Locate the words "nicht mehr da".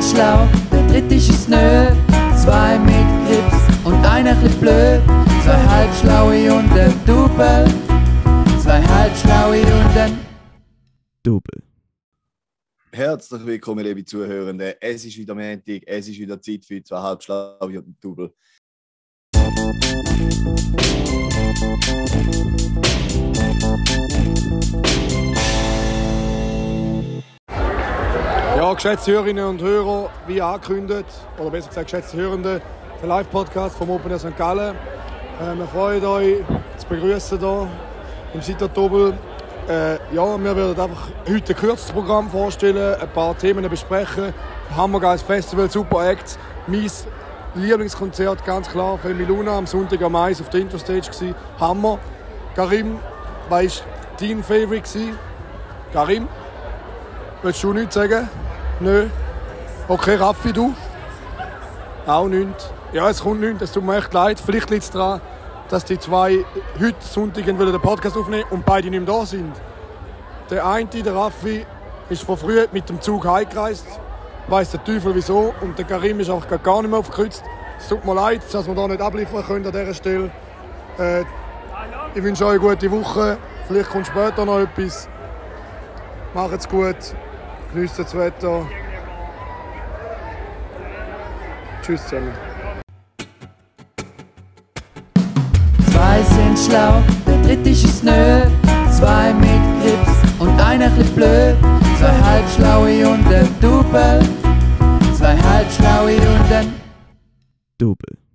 68.88-69.26